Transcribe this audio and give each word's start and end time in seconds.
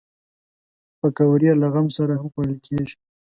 پکورې 0.99 1.51
له 1.61 1.67
غم 1.73 1.87
سره 1.97 2.13
هم 2.19 2.27
خوړل 2.33 2.57
کېږي 2.67 2.95